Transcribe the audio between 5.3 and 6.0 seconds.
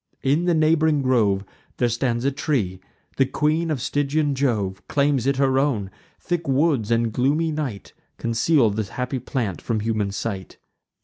her own;